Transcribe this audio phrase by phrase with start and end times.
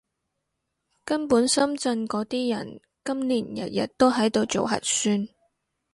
[1.05, 5.27] 根本深圳嗰啲人，今年日日都喺度做核酸